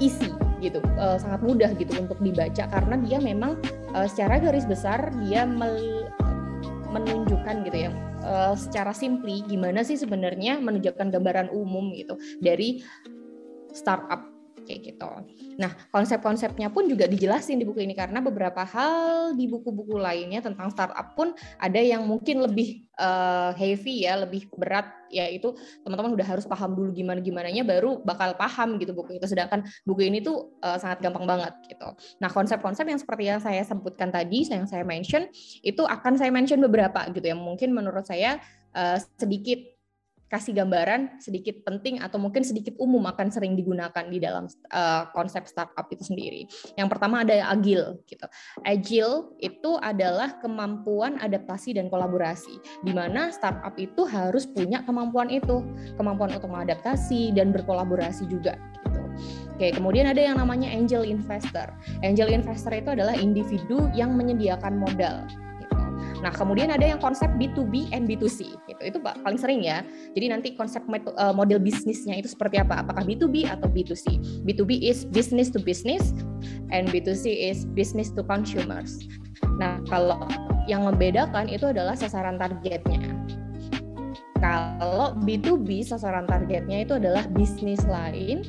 isi 0.00 0.32
gitu 0.58 0.82
uh, 0.98 1.14
sangat 1.18 1.42
mudah 1.42 1.70
gitu 1.78 1.94
untuk 1.98 2.18
dibaca 2.18 2.66
karena 2.66 2.98
dia 3.02 3.18
memang 3.22 3.58
uh, 3.94 4.06
secara 4.10 4.42
garis 4.42 4.66
besar 4.66 5.10
dia 5.22 5.46
menunjukkan 6.90 7.62
gitu 7.62 7.78
ya 7.86 7.90
uh, 8.26 8.54
secara 8.58 8.90
simply 8.90 9.46
gimana 9.46 9.86
sih 9.86 9.94
sebenarnya 9.94 10.58
menunjukkan 10.58 11.14
gambaran 11.14 11.48
umum 11.54 11.94
gitu 11.94 12.18
dari 12.42 12.82
startup 13.70 14.37
kayak 14.68 14.80
gitu. 14.92 15.10
Nah, 15.56 15.72
konsep-konsepnya 15.88 16.68
pun 16.68 16.84
juga 16.84 17.08
dijelasin 17.08 17.56
di 17.56 17.64
buku 17.64 17.80
ini 17.80 17.96
karena 17.96 18.20
beberapa 18.20 18.68
hal 18.68 19.32
di 19.32 19.48
buku-buku 19.48 19.96
lainnya 19.96 20.44
tentang 20.44 20.68
startup 20.68 21.16
pun 21.16 21.32
ada 21.56 21.80
yang 21.80 22.04
mungkin 22.04 22.44
lebih 22.44 22.84
uh, 23.00 23.56
heavy 23.56 24.04
ya, 24.04 24.20
lebih 24.20 24.44
berat 24.52 24.92
yaitu 25.08 25.56
teman-teman 25.80 26.12
udah 26.12 26.26
harus 26.36 26.44
paham 26.44 26.76
dulu 26.76 26.92
gimana 26.92 27.24
gimananya 27.24 27.64
baru 27.64 28.04
bakal 28.04 28.36
paham 28.36 28.76
gitu 28.76 28.92
buku 28.92 29.16
itu. 29.16 29.24
Sedangkan 29.24 29.64
buku 29.88 30.04
ini 30.04 30.20
tuh 30.20 30.52
uh, 30.60 30.76
sangat 30.76 31.00
gampang 31.00 31.24
banget 31.24 31.56
gitu. 31.64 31.88
Nah, 32.20 32.28
konsep-konsep 32.28 32.84
yang 32.84 33.00
seperti 33.00 33.24
yang 33.32 33.40
saya 33.40 33.64
sebutkan 33.64 34.12
tadi, 34.12 34.44
yang 34.44 34.68
saya 34.68 34.84
mention 34.84 35.32
itu 35.64 35.80
akan 35.88 36.20
saya 36.20 36.28
mention 36.28 36.60
beberapa 36.60 37.08
gitu 37.16 37.24
yang 37.24 37.40
mungkin 37.40 37.72
menurut 37.72 38.04
saya 38.04 38.36
uh, 38.76 39.00
sedikit 39.16 39.77
kasih 40.28 40.52
gambaran 40.52 41.18
sedikit 41.18 41.64
penting 41.64 42.04
atau 42.04 42.20
mungkin 42.20 42.44
sedikit 42.44 42.76
umum 42.76 43.08
akan 43.08 43.32
sering 43.32 43.56
digunakan 43.56 44.04
di 44.04 44.20
dalam 44.20 44.44
uh, 44.72 45.08
konsep 45.16 45.48
startup 45.48 45.88
itu 45.88 46.04
sendiri. 46.04 46.44
Yang 46.76 46.88
pertama 46.92 47.24
ada 47.24 47.34
agile 47.48 48.00
gitu. 48.04 48.28
Agile 48.62 49.32
itu 49.40 49.70
adalah 49.80 50.36
kemampuan 50.38 51.16
adaptasi 51.18 51.76
dan 51.76 51.88
kolaborasi 51.88 52.60
di 52.84 52.92
mana 52.92 53.32
startup 53.32 53.74
itu 53.80 54.04
harus 54.04 54.44
punya 54.44 54.84
kemampuan 54.84 55.32
itu, 55.32 55.64
kemampuan 55.96 56.36
untuk 56.36 56.52
mengadaptasi 56.52 57.32
dan 57.32 57.50
berkolaborasi 57.50 58.28
juga 58.28 58.60
gitu. 58.84 59.00
Oke, 59.58 59.74
kemudian 59.74 60.06
ada 60.06 60.22
yang 60.22 60.38
namanya 60.38 60.70
angel 60.70 61.02
investor. 61.02 61.66
Angel 62.06 62.30
investor 62.30 62.70
itu 62.70 62.94
adalah 62.94 63.18
individu 63.18 63.90
yang 63.96 64.14
menyediakan 64.14 64.78
modal 64.78 65.26
Nah, 66.22 66.32
kemudian 66.34 66.70
ada 66.70 66.82
yang 66.86 66.98
konsep 67.02 67.28
B2B 67.36 67.90
and 67.94 68.06
B2C. 68.06 68.54
Gitu. 68.66 68.82
Itu 68.82 68.98
paling 69.02 69.38
sering 69.38 69.66
ya. 69.66 69.82
Jadi 70.14 70.26
nanti 70.30 70.48
konsep 70.54 70.82
eh, 70.86 71.34
model 71.34 71.58
bisnisnya 71.58 72.18
itu 72.18 72.30
seperti 72.30 72.62
apa? 72.62 72.86
Apakah 72.86 73.02
B2B 73.02 73.50
atau 73.50 73.66
B2C? 73.70 74.18
B2B 74.46 74.86
is 74.86 75.06
business 75.08 75.50
to 75.50 75.58
business 75.58 76.14
and 76.70 76.90
B2C 76.90 77.50
is 77.50 77.66
business 77.74 78.14
to 78.14 78.22
consumers. 78.26 79.02
Nah, 79.58 79.82
kalau 79.90 80.22
yang 80.70 80.86
membedakan 80.86 81.50
itu 81.50 81.70
adalah 81.70 81.98
sasaran 81.98 82.38
targetnya. 82.38 83.17
Kalau 84.38 85.18
B2B 85.26 85.82
sasaran 85.82 86.30
targetnya 86.30 86.86
itu 86.86 86.94
adalah 86.94 87.26
bisnis 87.34 87.82
lain, 87.90 88.46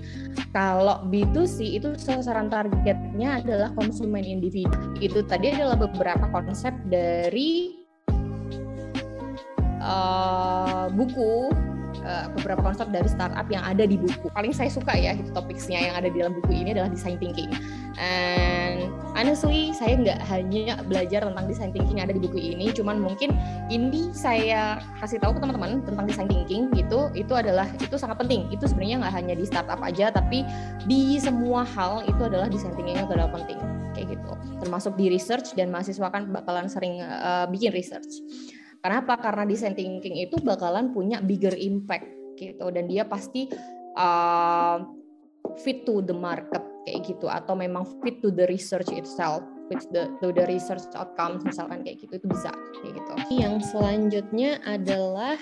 kalau 0.54 1.02
B2C 1.10 1.82
itu 1.82 1.98
sasaran 1.98 2.50
targetnya 2.50 3.42
adalah 3.42 3.74
konsumen 3.74 4.22
individu. 4.22 4.70
Itu 5.02 5.26
tadi 5.26 5.50
adalah 5.50 5.82
beberapa 5.82 6.30
konsep 6.30 6.74
dari 6.94 7.74
uh, 9.82 10.94
buku 10.94 11.50
uh, 12.06 12.28
beberapa 12.38 12.62
konsep 12.70 12.88
dari 12.94 13.10
startup 13.10 13.50
yang 13.50 13.66
ada 13.66 13.90
di 13.90 13.98
buku. 13.98 14.30
Paling 14.30 14.54
saya 14.54 14.70
suka 14.70 14.94
ya 14.94 15.18
itu 15.18 15.34
topiknya 15.34 15.90
yang 15.90 15.96
ada 15.98 16.08
di 16.12 16.18
dalam 16.22 16.34
buku 16.38 16.52
ini 16.54 16.78
adalah 16.78 16.94
design 16.94 17.18
thinking. 17.18 17.50
And 18.00 18.96
honestly, 19.12 19.76
saya 19.76 20.00
nggak 20.00 20.24
hanya 20.32 20.80
belajar 20.88 21.28
tentang 21.28 21.46
design 21.52 21.76
thinking 21.76 22.00
yang 22.00 22.08
ada 22.08 22.16
di 22.16 22.24
buku 22.24 22.40
ini, 22.40 22.72
cuman 22.72 22.96
mungkin 22.96 23.36
ini 23.68 24.16
saya 24.16 24.80
kasih 25.04 25.20
tahu 25.20 25.36
ke 25.36 25.40
teman-teman 25.44 25.84
tentang 25.84 26.08
design 26.08 26.32
thinking 26.32 26.72
gitu, 26.72 27.12
itu 27.12 27.34
adalah 27.36 27.68
itu 27.76 28.00
sangat 28.00 28.24
penting. 28.24 28.48
Itu 28.56 28.72
sebenarnya 28.72 29.04
nggak 29.04 29.16
hanya 29.20 29.34
di 29.36 29.44
startup 29.44 29.84
aja, 29.84 30.16
tapi 30.16 30.48
di 30.88 31.20
semua 31.20 31.68
hal 31.68 32.08
itu 32.08 32.22
adalah 32.24 32.48
design 32.48 32.72
thinking 32.80 32.96
itu 32.96 33.12
adalah 33.12 33.36
penting 33.36 33.60
kayak 33.92 34.16
gitu. 34.16 34.32
Termasuk 34.64 34.96
di 34.96 35.12
research 35.12 35.52
dan 35.60 35.68
mahasiswa 35.68 36.08
kan 36.08 36.32
bakalan 36.32 36.72
sering 36.72 37.04
uh, 37.04 37.44
bikin 37.52 37.76
research. 37.76 38.24
Kenapa? 38.80 39.20
Karena 39.20 39.44
design 39.44 39.76
thinking 39.76 40.24
itu 40.24 40.40
bakalan 40.40 40.96
punya 40.96 41.20
bigger 41.20 41.52
impact 41.52 42.08
gitu 42.40 42.72
dan 42.72 42.88
dia 42.88 43.04
pasti 43.04 43.52
uh, 44.00 44.88
fit 45.60 45.84
to 45.84 46.00
the 46.00 46.16
market 46.16 46.69
kayak 46.88 47.08
gitu 47.08 47.28
atau 47.28 47.58
memang 47.58 47.84
fit 48.00 48.22
to 48.24 48.32
the 48.32 48.48
research 48.48 48.88
itself 48.94 49.44
fit 49.70 49.86
the 49.94 50.10
to 50.18 50.34
the 50.34 50.44
research 50.50 50.82
outcomes 50.98 51.46
misalkan 51.46 51.86
kayak 51.86 52.02
gitu 52.02 52.18
itu 52.18 52.28
bisa 52.28 52.50
kayak 52.82 52.98
gitu. 52.98 53.12
Yang 53.30 53.56
selanjutnya 53.70 54.58
adalah 54.66 55.38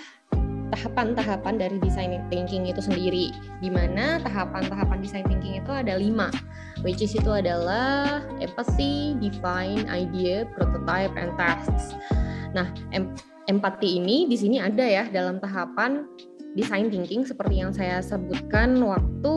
tahapan-tahapan 0.68 1.56
dari 1.56 1.76
design 1.80 2.20
thinking 2.28 2.68
itu 2.68 2.84
sendiri. 2.84 3.32
Di 3.64 3.72
mana 3.72 4.20
tahapan-tahapan 4.20 5.00
design 5.00 5.24
thinking 5.26 5.56
itu 5.58 5.72
ada 5.72 5.96
lima, 5.96 6.28
which 6.84 7.00
is 7.00 7.16
itu 7.16 7.32
adalah 7.32 8.20
empathy, 8.38 9.16
define, 9.16 9.88
idea, 9.88 10.44
prototype, 10.54 11.16
and 11.16 11.32
tasks. 11.40 11.96
Nah, 12.52 12.68
em 12.92 13.16
empati 13.48 13.96
ini 13.96 14.28
di 14.28 14.36
sini 14.36 14.60
ada 14.60 14.84
ya 14.84 15.08
dalam 15.08 15.40
tahapan 15.40 16.04
design 16.52 16.92
thinking 16.92 17.24
seperti 17.24 17.64
yang 17.64 17.72
saya 17.72 18.04
sebutkan 18.04 18.76
waktu 18.84 19.36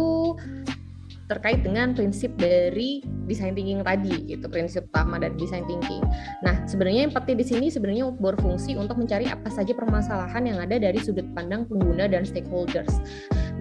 terkait 1.31 1.63
dengan 1.63 1.95
prinsip 1.95 2.35
dari 2.35 2.99
design 3.31 3.55
thinking 3.55 3.79
tadi 3.79 4.27
gitu 4.27 4.51
prinsip 4.51 4.83
utama 4.91 5.15
dari 5.15 5.31
design 5.39 5.63
thinking. 5.63 6.03
Nah 6.43 6.67
sebenarnya 6.67 7.07
empati 7.07 7.39
di 7.39 7.47
sini 7.47 7.71
sebenarnya 7.71 8.11
berfungsi 8.11 8.75
untuk 8.75 8.99
mencari 8.99 9.31
apa 9.31 9.47
saja 9.47 9.71
permasalahan 9.71 10.43
yang 10.43 10.59
ada 10.59 10.75
dari 10.75 10.99
sudut 10.99 11.23
pandang 11.31 11.63
pengguna 11.63 12.11
dan 12.11 12.27
stakeholders. 12.27 12.99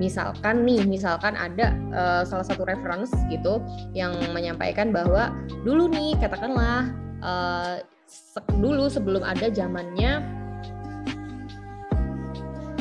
Misalkan 0.02 0.66
nih, 0.66 0.82
misalkan 0.88 1.38
ada 1.38 1.76
uh, 1.94 2.22
salah 2.26 2.42
satu 2.42 2.66
reference 2.66 3.14
gitu 3.30 3.62
yang 3.94 4.16
menyampaikan 4.34 4.90
bahwa 4.90 5.30
dulu 5.62 5.86
nih 5.92 6.16
katakanlah 6.18 6.90
uh, 7.22 7.78
dulu 8.58 8.90
sebelum 8.90 9.22
ada 9.22 9.52
zamannya 9.52 10.39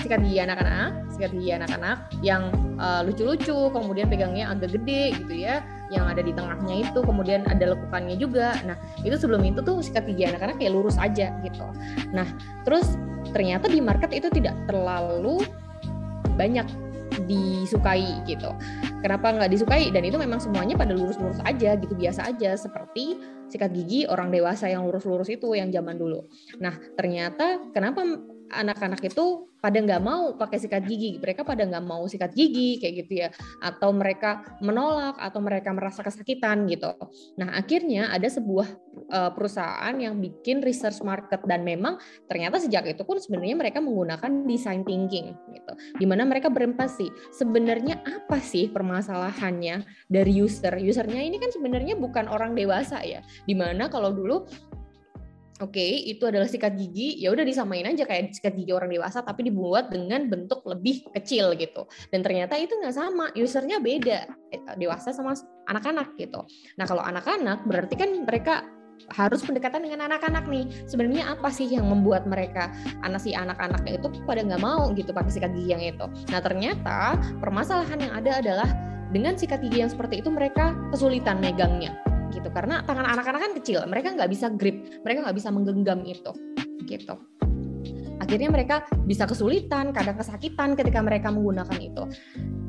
sikat 0.10 0.26
gigi 0.26 0.42
anak-anak, 0.42 0.90
sikat 1.14 1.32
gigi 1.38 1.52
anak-anak 1.54 1.98
yang 2.26 2.50
uh, 2.82 3.06
lucu-lucu, 3.06 3.70
kemudian 3.70 4.10
pegangnya 4.10 4.50
agak 4.50 4.74
gede 4.74 5.14
gitu 5.22 5.46
ya, 5.46 5.62
yang 5.94 6.10
ada 6.10 6.26
di 6.26 6.34
tengahnya 6.34 6.90
itu, 6.90 7.06
kemudian 7.06 7.46
ada 7.46 7.78
lekukannya 7.78 8.18
juga. 8.18 8.58
Nah, 8.66 8.74
itu 9.06 9.14
sebelum 9.22 9.46
itu 9.46 9.62
tuh 9.62 9.86
sikat 9.86 10.10
gigi 10.10 10.26
anak-anak 10.26 10.58
kayak 10.58 10.74
lurus 10.74 10.98
aja 10.98 11.30
gitu. 11.46 11.62
Nah, 12.10 12.26
terus 12.66 12.98
ternyata 13.38 13.70
di 13.70 13.78
market 13.86 14.10
itu 14.10 14.34
tidak 14.34 14.58
terlalu 14.66 15.46
banyak 16.34 16.66
disukai 17.30 18.26
gitu. 18.26 18.50
Kenapa 19.06 19.30
nggak 19.30 19.54
disukai? 19.54 19.94
Dan 19.94 20.10
itu 20.10 20.18
memang 20.18 20.42
semuanya 20.42 20.74
pada 20.74 20.98
lurus-lurus 20.98 21.38
aja 21.46 21.78
gitu, 21.78 21.94
biasa 21.94 22.34
aja 22.34 22.58
seperti 22.58 23.22
sikat 23.46 23.78
gigi 23.78 24.10
orang 24.10 24.34
dewasa 24.34 24.74
yang 24.74 24.90
lurus-lurus 24.90 25.30
itu 25.30 25.54
yang 25.54 25.70
zaman 25.70 26.02
dulu. 26.02 26.26
Nah, 26.58 26.74
ternyata 26.98 27.62
kenapa 27.78 28.02
anak-anak 28.50 29.02
itu 29.06 29.50
pada 29.60 29.76
nggak 29.76 30.00
mau 30.00 30.40
pakai 30.40 30.56
sikat 30.56 30.88
gigi, 30.88 31.20
mereka 31.20 31.44
pada 31.44 31.68
nggak 31.68 31.84
mau 31.84 32.08
sikat 32.08 32.32
gigi 32.32 32.80
kayak 32.80 32.94
gitu 33.04 33.14
ya, 33.28 33.30
atau 33.60 33.92
mereka 33.92 34.56
menolak 34.64 35.20
atau 35.20 35.44
mereka 35.44 35.76
merasa 35.76 36.00
kesakitan 36.00 36.64
gitu. 36.72 36.96
Nah 37.36 37.60
akhirnya 37.60 38.08
ada 38.08 38.32
sebuah 38.32 38.68
uh, 39.12 39.32
perusahaan 39.36 39.92
yang 40.00 40.16
bikin 40.18 40.64
research 40.64 41.04
market. 41.04 41.44
Dan 41.44 41.68
memang 41.68 42.00
ternyata 42.32 42.56
sejak 42.62 42.88
itu 42.88 43.04
pun 43.04 43.20
sebenarnya 43.20 43.60
mereka 43.60 43.84
menggunakan 43.84 44.48
design 44.48 44.88
thinking 44.88 45.36
gitu, 45.52 45.74
di 46.00 46.06
mana 46.08 46.24
mereka 46.24 46.48
berempati 46.48 47.12
sebenarnya 47.36 48.00
apa 48.00 48.40
sih 48.40 48.72
permasalahannya 48.72 49.84
dari 50.08 50.32
user, 50.40 50.80
usernya 50.80 51.20
ini 51.20 51.36
kan 51.36 51.52
sebenarnya 51.52 52.00
bukan 52.00 52.32
orang 52.32 52.56
dewasa 52.56 53.04
ya, 53.04 53.20
di 53.44 53.60
mana 53.60 53.92
kalau 53.92 54.16
dulu 54.16 54.48
Oke, 55.60 55.76
okay, 55.76 55.92
itu 56.08 56.24
adalah 56.24 56.48
sikat 56.48 56.80
gigi, 56.80 57.20
ya 57.20 57.36
udah 57.36 57.44
disamain 57.44 57.84
aja 57.84 58.08
kayak 58.08 58.32
sikat 58.32 58.56
gigi 58.56 58.72
orang 58.72 58.96
dewasa, 58.96 59.20
tapi 59.20 59.44
dibuat 59.52 59.92
dengan 59.92 60.32
bentuk 60.32 60.64
lebih 60.64 61.04
kecil 61.12 61.52
gitu. 61.60 61.84
Dan 62.16 62.24
ternyata 62.24 62.56
itu 62.56 62.80
nggak 62.80 62.96
sama, 62.96 63.28
usernya 63.36 63.84
beda, 63.84 64.24
eh, 64.56 64.62
dewasa 64.80 65.12
sama 65.12 65.36
anak-anak 65.68 66.16
gitu. 66.16 66.48
Nah 66.80 66.88
kalau 66.88 67.04
anak-anak 67.04 67.68
berarti 67.68 68.00
kan 68.00 68.08
mereka 68.24 68.64
harus 69.12 69.44
pendekatan 69.44 69.84
dengan 69.84 70.08
anak-anak 70.08 70.48
nih. 70.48 70.64
Sebenarnya 70.88 71.28
apa 71.36 71.52
sih 71.52 71.68
yang 71.68 71.92
membuat 71.92 72.24
mereka 72.24 72.72
anak 73.04 73.20
si 73.20 73.36
anak-anaknya 73.36 74.00
itu 74.00 74.08
pada 74.24 74.40
nggak 74.40 74.64
mau 74.64 74.96
gitu 74.96 75.12
pakai 75.12 75.32
sikat 75.44 75.52
gigi 75.60 75.76
yang 75.76 75.84
itu. 75.84 76.08
Nah 76.32 76.40
ternyata 76.40 77.20
permasalahan 77.44 78.00
yang 78.00 78.14
ada 78.16 78.32
adalah 78.40 78.70
dengan 79.12 79.36
sikat 79.36 79.60
gigi 79.60 79.84
yang 79.84 79.92
seperti 79.92 80.24
itu 80.24 80.32
mereka 80.32 80.72
kesulitan 80.96 81.44
megangnya 81.44 82.00
gitu. 82.32 82.50
Karena 82.54 82.82
tangan 82.86 83.06
anak-anak 83.06 83.42
kan 83.42 83.54
kecil 83.62 83.80
mereka 83.90 84.14
nggak 84.14 84.30
bisa 84.32 84.48
grip 84.54 85.02
mereka 85.04 85.26
nggak 85.28 85.38
bisa 85.38 85.50
menggenggam 85.50 86.00
itu 86.06 86.32
gitu. 86.86 87.16
Akhirnya 88.20 88.52
mereka 88.52 88.86
bisa 89.08 89.24
kesulitan 89.24 89.96
kadang 89.96 90.20
kesakitan 90.20 90.76
ketika 90.76 91.00
mereka 91.00 91.32
menggunakan 91.32 91.80
itu 91.80 92.04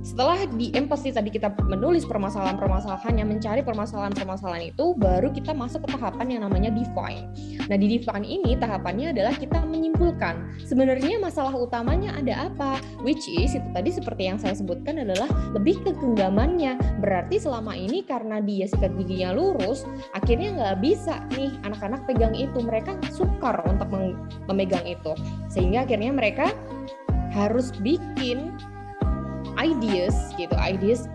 setelah 0.00 0.48
di 0.56 0.72
empathy 0.72 1.12
tadi 1.12 1.28
kita 1.28 1.52
menulis 1.68 2.08
permasalahan-permasalahan 2.08 3.20
yang 3.20 3.28
mencari 3.28 3.60
permasalahan-permasalahan 3.60 4.72
itu 4.72 4.96
baru 4.96 5.28
kita 5.28 5.52
masuk 5.52 5.84
ke 5.84 5.92
tahapan 5.92 6.26
yang 6.40 6.42
namanya 6.48 6.72
define. 6.72 7.28
Nah, 7.68 7.76
di 7.76 8.00
define 8.00 8.24
ini 8.24 8.56
tahapannya 8.56 9.12
adalah 9.12 9.36
kita 9.36 9.60
menyimpulkan 9.68 10.56
sebenarnya 10.64 11.20
masalah 11.20 11.52
utamanya 11.52 12.16
ada 12.16 12.48
apa, 12.48 12.80
which 13.04 13.28
is 13.28 13.52
itu 13.52 13.68
tadi 13.76 13.92
seperti 13.92 14.22
yang 14.32 14.40
saya 14.40 14.56
sebutkan 14.56 15.04
adalah 15.04 15.28
lebih 15.52 15.76
ke 15.84 15.92
genggamannya. 15.92 16.80
Berarti 17.04 17.36
selama 17.36 17.76
ini 17.76 18.00
karena 18.00 18.40
dia 18.40 18.64
sikat 18.72 18.96
giginya 18.96 19.36
lurus, 19.36 19.84
akhirnya 20.16 20.56
nggak 20.56 20.76
bisa 20.80 21.20
nih 21.36 21.52
anak-anak 21.68 22.08
pegang 22.08 22.32
itu. 22.32 22.56
Mereka 22.56 22.96
sukar 23.12 23.60
untuk 23.68 23.92
memegang 24.48 24.88
itu. 24.88 25.12
Sehingga 25.52 25.84
akhirnya 25.84 26.12
mereka 26.16 26.48
harus 27.30 27.70
bikin 27.84 28.56
ideas 29.60 30.32
gitu 30.40 30.56
ideas 30.56 31.06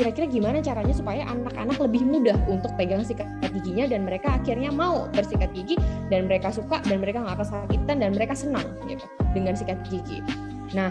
kira-kira 0.00 0.32
gimana 0.32 0.64
caranya 0.64 0.96
supaya 0.96 1.28
anak-anak 1.28 1.76
lebih 1.76 2.00
mudah 2.08 2.36
untuk 2.48 2.72
pegang 2.80 3.04
sikat 3.04 3.28
giginya 3.52 3.84
dan 3.84 4.08
mereka 4.08 4.40
akhirnya 4.40 4.72
mau 4.72 5.04
bersikat 5.12 5.52
gigi 5.52 5.76
dan 6.08 6.24
mereka 6.24 6.48
suka 6.48 6.80
dan 6.88 7.04
mereka 7.04 7.20
nggak 7.20 7.44
kesakitan 7.44 8.00
dan 8.00 8.10
mereka 8.16 8.32
senang 8.32 8.64
gitu 8.88 9.04
dengan 9.36 9.52
sikat 9.52 9.76
gigi. 9.92 10.24
Nah 10.72 10.88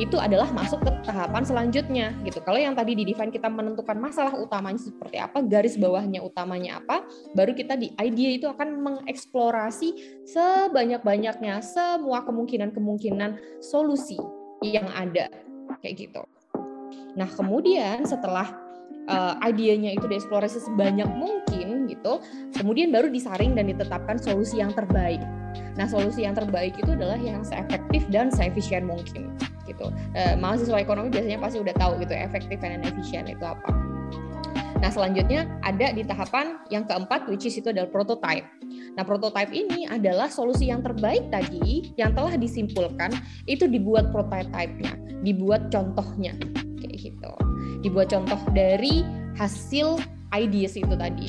itu 0.00 0.16
adalah 0.16 0.48
masuk 0.54 0.80
ke 0.80 0.90
tahapan 1.04 1.42
selanjutnya 1.44 2.16
gitu. 2.24 2.40
Kalau 2.40 2.56
yang 2.56 2.72
tadi 2.72 2.96
di 2.96 3.04
define 3.04 3.28
kita 3.34 3.50
menentukan 3.50 3.98
masalah 3.98 4.32
utamanya 4.38 4.80
seperti 4.80 5.20
apa, 5.20 5.44
garis 5.44 5.76
bawahnya 5.76 6.24
utamanya 6.24 6.80
apa, 6.80 7.04
baru 7.36 7.52
kita 7.52 7.76
di 7.76 7.92
idea 8.00 8.30
itu 8.40 8.46
akan 8.48 8.78
mengeksplorasi 8.80 10.22
sebanyak-banyaknya 10.30 11.60
semua 11.60 12.24
kemungkinan-kemungkinan 12.24 13.60
solusi 13.60 14.16
yang 14.64 14.88
ada 14.94 15.28
kayak 15.82 16.08
gitu. 16.08 16.22
Nah, 17.16 17.28
kemudian 17.28 18.08
setelah 18.08 18.56
uh, 19.08 19.34
idenya 19.44 19.96
itu 19.96 20.08
dieksplorasi 20.08 20.64
sebanyak 20.64 21.08
mungkin 21.12 21.88
gitu, 21.90 22.22
kemudian 22.56 22.94
baru 22.94 23.12
disaring 23.12 23.52
dan 23.52 23.68
ditetapkan 23.68 24.16
solusi 24.16 24.60
yang 24.60 24.72
terbaik. 24.72 25.20
Nah, 25.76 25.84
solusi 25.88 26.24
yang 26.24 26.36
terbaik 26.36 26.76
itu 26.80 26.96
adalah 26.96 27.20
yang 27.20 27.44
seefektif 27.44 28.08
dan 28.08 28.32
seefisien 28.32 28.88
mungkin 28.88 29.32
gitu. 29.68 29.92
Uh, 30.16 30.34
mahasiswa 30.40 30.78
ekonomi 30.80 31.12
biasanya 31.12 31.38
pasti 31.38 31.62
udah 31.62 31.74
tahu 31.78 32.00
gitu 32.02 32.14
efektif 32.16 32.58
dan 32.60 32.82
efisien 32.82 33.28
itu 33.28 33.44
apa. 33.44 33.70
Nah, 34.82 34.90
selanjutnya 34.90 35.46
ada 35.62 35.94
di 35.94 36.02
tahapan 36.02 36.58
yang 36.66 36.82
keempat 36.82 37.30
which 37.30 37.46
is 37.46 37.54
itu 37.54 37.70
adalah 37.70 37.86
prototype. 37.86 38.42
Nah, 38.98 39.06
prototype 39.06 39.54
ini 39.54 39.86
adalah 39.86 40.26
solusi 40.26 40.74
yang 40.74 40.82
terbaik 40.82 41.30
tadi 41.30 41.94
yang 41.94 42.10
telah 42.18 42.34
disimpulkan 42.34 43.14
itu 43.46 43.70
dibuat 43.70 44.10
prototype-nya, 44.10 45.22
dibuat 45.22 45.70
contohnya 45.70 46.34
gitu. 47.02 47.32
Dibuat 47.82 48.14
contoh 48.14 48.38
dari 48.54 49.02
hasil 49.34 49.98
ideas 50.30 50.78
itu 50.78 50.94
tadi. 50.94 51.28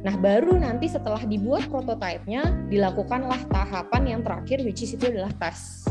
Nah, 0.00 0.16
baru 0.16 0.56
nanti 0.56 0.88
setelah 0.88 1.20
dibuat 1.28 1.68
prototipenya, 1.68 2.72
dilakukanlah 2.72 3.44
tahapan 3.52 4.16
yang 4.16 4.20
terakhir, 4.24 4.64
which 4.64 4.80
is 4.80 4.96
itu 4.96 5.12
adalah 5.12 5.32
tes. 5.36 5.84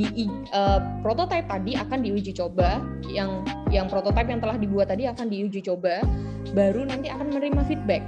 Di 0.00 0.24
uh, 0.56 0.80
prototype 1.04 1.44
tadi 1.44 1.76
akan 1.76 2.00
diuji 2.00 2.32
coba, 2.32 2.80
yang 3.12 3.44
yang 3.68 3.84
prototype 3.84 4.32
yang 4.32 4.40
telah 4.40 4.56
dibuat 4.56 4.88
tadi 4.88 5.04
akan 5.04 5.28
diuji 5.28 5.60
coba, 5.60 6.00
baru 6.56 6.88
nanti 6.88 7.12
akan 7.12 7.28
menerima 7.28 7.60
feedback. 7.68 8.00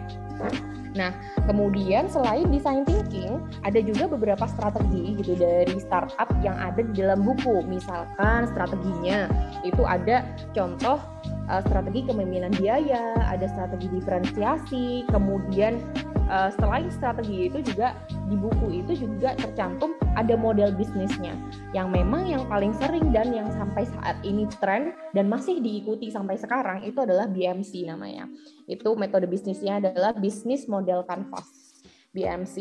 Nah, 0.93 1.13
kemudian 1.49 2.05
selain 2.09 2.49
design 2.53 2.85
thinking, 2.85 3.41
ada 3.65 3.81
juga 3.81 4.09
beberapa 4.09 4.45
strategi 4.45 5.17
gitu 5.21 5.37
dari 5.37 5.77
startup 5.81 6.29
yang 6.45 6.57
ada 6.57 6.85
di 6.85 6.93
dalam 6.97 7.25
buku. 7.25 7.65
Misalkan 7.65 8.49
strateginya 8.53 9.29
itu 9.65 9.85
ada 9.89 10.25
contoh 10.53 11.01
uh, 11.49 11.61
strategi 11.65 12.05
kepemimpinan 12.09 12.53
biaya, 12.57 13.17
ada 13.25 13.49
strategi 13.53 13.89
diferensiasi, 13.89 15.09
kemudian 15.09 15.81
uh, 16.29 16.51
selain 16.59 16.91
strategi 16.93 17.49
itu 17.49 17.59
juga 17.63 17.97
di 18.29 18.37
buku 18.37 18.83
itu 18.85 19.07
juga 19.07 19.35
tercantum 19.39 19.97
ada 20.15 20.37
model 20.37 20.75
bisnisnya 20.77 21.33
yang 21.73 21.89
memang 21.89 22.29
yang 22.29 22.45
paling 22.47 22.77
sering 22.77 23.11
dan 23.11 23.33
yang 23.33 23.49
sampai 23.55 23.89
saat 23.89 24.21
ini 24.23 24.45
tren 24.61 24.93
dan 25.17 25.27
masih 25.27 25.59
diikuti 25.59 26.13
sampai 26.13 26.37
sekarang 26.37 26.85
itu 26.85 27.01
adalah 27.01 27.27
BMC 27.27 27.89
namanya. 27.89 28.29
Itu 28.69 28.95
metode 28.95 29.27
bisnisnya 29.27 29.81
adalah 29.81 30.13
bisnis 30.13 30.69
model 30.69 31.03
canvas. 31.09 31.73
BMC 32.13 32.57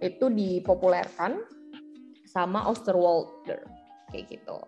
itu 0.00 0.26
dipopulerkan 0.32 1.44
sama 2.24 2.66
Osterwalder 2.66 3.62
kayak 4.08 4.26
gitu. 4.32 4.58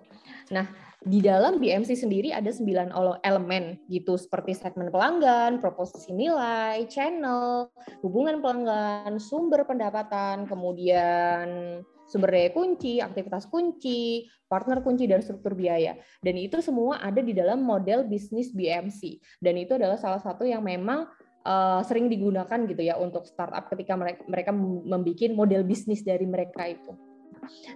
Nah, 0.52 0.66
di 1.04 1.20
dalam 1.20 1.60
BMC 1.60 1.92
sendiri 1.92 2.32
ada 2.32 2.48
sembilan 2.48 2.90
elemen 3.20 3.84
gitu 3.92 4.16
seperti 4.16 4.56
segmen 4.56 4.88
pelanggan, 4.88 5.60
proposisi 5.60 6.16
nilai, 6.16 6.88
channel, 6.88 7.68
hubungan 8.00 8.40
pelanggan, 8.40 9.20
sumber 9.20 9.68
pendapatan, 9.68 10.48
kemudian 10.48 11.78
sumber 12.08 12.32
daya 12.32 12.50
kunci, 12.54 13.02
aktivitas 13.02 13.46
kunci, 13.50 14.26
partner 14.48 14.80
kunci 14.80 15.04
dan 15.04 15.20
struktur 15.20 15.52
biaya. 15.52 15.98
Dan 16.22 16.38
itu 16.40 16.58
semua 16.64 17.02
ada 17.02 17.20
di 17.20 17.34
dalam 17.36 17.60
model 17.62 18.06
bisnis 18.08 18.54
BMC. 18.54 19.20
Dan 19.42 19.58
itu 19.60 19.76
adalah 19.76 20.00
salah 20.00 20.22
satu 20.22 20.46
yang 20.46 20.64
memang 20.64 21.06
uh, 21.46 21.80
sering 21.86 22.10
digunakan 22.10 22.66
gitu 22.66 22.82
ya 22.82 22.98
untuk 22.98 23.26
startup 23.26 23.70
ketika 23.70 23.94
mereka 23.94 24.22
mereka 24.26 24.50
membuat 24.54 25.30
model 25.34 25.62
bisnis 25.62 26.02
dari 26.02 26.26
mereka 26.26 26.66
itu. 26.66 26.94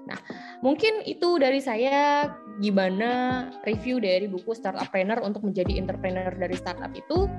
Nah, 0.06 0.18
mungkin 0.64 1.04
itu 1.06 1.38
dari 1.38 1.62
saya 1.62 2.30
gimana 2.60 3.46
review 3.64 4.02
dari 4.02 4.26
buku 4.28 4.52
Startup 4.52 4.86
Trainer 4.90 5.22
untuk 5.22 5.46
menjadi 5.46 5.80
entrepreneur 5.80 6.30
dari 6.34 6.56
startup 6.58 6.92
itu. 6.92 7.30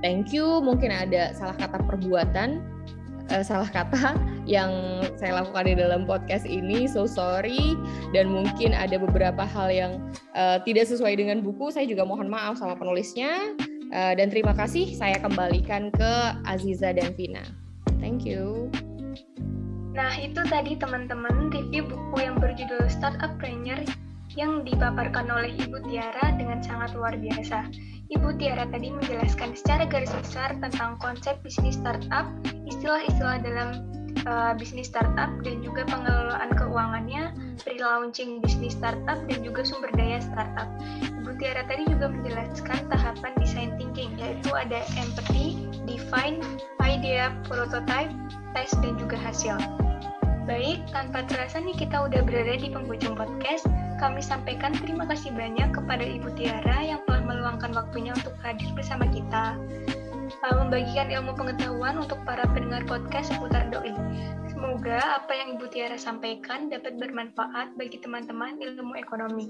Thank 0.00 0.32
you. 0.32 0.60
Mungkin 0.64 0.92
ada 0.92 1.32
salah 1.36 1.56
kata 1.56 1.80
perbuatan, 1.84 2.60
uh, 3.32 3.44
salah 3.44 3.68
kata 3.68 4.16
yang 4.44 5.00
saya 5.16 5.40
lakukan 5.40 5.64
di 5.68 5.74
dalam 5.76 6.04
podcast 6.08 6.48
ini. 6.48 6.88
So 6.88 7.04
sorry. 7.04 7.76
Dan 8.12 8.32
mungkin 8.32 8.72
ada 8.72 8.96
beberapa 9.00 9.44
hal 9.44 9.68
yang 9.72 9.92
uh, 10.36 10.60
tidak 10.64 10.88
sesuai 10.88 11.16
dengan 11.20 11.40
buku. 11.44 11.72
Saya 11.72 11.88
juga 11.88 12.04
mohon 12.04 12.28
maaf 12.28 12.60
sama 12.60 12.76
penulisnya. 12.76 13.56
Uh, 13.92 14.12
dan 14.16 14.32
terima 14.32 14.56
kasih. 14.56 14.92
Saya 14.96 15.20
kembalikan 15.20 15.92
ke 15.92 16.12
Aziza 16.48 16.92
dan 16.92 17.12
Vina. 17.16 17.44
Thank 18.00 18.28
you. 18.28 18.68
Nah, 19.94 20.10
itu 20.18 20.42
tadi 20.50 20.74
teman-teman 20.74 21.54
review 21.54 21.86
buku 21.86 22.26
yang 22.26 22.42
berjudul 22.42 22.90
Startup 22.90 23.30
Trainer 23.38 23.78
yang 24.34 24.66
dipaparkan 24.66 25.30
oleh 25.30 25.54
Ibu 25.54 25.86
Tiara 25.86 26.34
dengan 26.34 26.58
sangat 26.58 26.98
luar 26.98 27.14
biasa. 27.14 27.70
Ibu 28.10 28.34
Tiara 28.34 28.66
tadi 28.66 28.90
menjelaskan 28.90 29.54
secara 29.54 29.86
garis 29.86 30.10
besar 30.10 30.58
tentang 30.58 30.98
konsep 30.98 31.38
bisnis 31.46 31.78
startup, 31.78 32.26
istilah-istilah 32.66 33.38
dalam 33.46 33.68
uh, 34.26 34.52
bisnis 34.58 34.90
startup 34.90 35.30
dan 35.46 35.62
juga 35.62 35.86
pengelolaan 35.86 36.50
keuangannya, 36.58 37.30
pre-launching 37.62 38.42
bisnis 38.42 38.74
startup 38.74 39.22
dan 39.30 39.38
juga 39.46 39.62
sumber 39.62 39.94
daya 39.94 40.18
startup. 40.18 40.66
Ibu 41.22 41.38
Tiara 41.38 41.62
tadi 41.70 41.86
juga 41.86 42.10
menjelaskan 42.10 42.90
tahapan 42.90 43.32
design 43.38 43.70
thinking 43.78 44.18
yaitu 44.18 44.50
ada 44.50 44.82
empathy, 44.98 45.70
define, 45.86 46.42
idea, 46.82 47.30
prototype, 47.46 48.10
test 48.54 48.78
dan 48.80 48.96
juga 48.96 49.18
hasil. 49.18 49.58
Baik, 50.44 50.84
tanpa 50.92 51.24
terasa 51.24 51.56
nih 51.56 51.72
kita 51.72 52.04
udah 52.04 52.20
berada 52.20 52.60
di 52.60 52.68
penghujung 52.68 53.16
podcast. 53.16 53.64
Kami 53.96 54.20
sampaikan 54.20 54.76
terima 54.76 55.08
kasih 55.08 55.32
banyak 55.32 55.72
kepada 55.72 56.04
Ibu 56.04 56.36
Tiara 56.36 56.84
yang 56.84 57.00
telah 57.08 57.24
meluangkan 57.24 57.72
waktunya 57.72 58.12
untuk 58.12 58.36
hadir 58.44 58.68
bersama 58.76 59.08
kita. 59.08 59.56
Uh, 60.44 60.54
membagikan 60.60 61.08
ilmu 61.08 61.32
pengetahuan 61.36 61.96
untuk 61.96 62.20
para 62.28 62.44
pendengar 62.52 62.84
podcast 62.84 63.32
seputar 63.32 63.72
doi. 63.72 63.96
Semoga 64.52 65.20
apa 65.20 65.32
yang 65.32 65.56
Ibu 65.56 65.72
Tiara 65.72 65.96
sampaikan 65.96 66.68
dapat 66.68 67.00
bermanfaat 67.00 67.76
bagi 67.80 67.96
teman-teman 68.04 68.60
ilmu 68.60 69.00
ekonomi. 69.00 69.48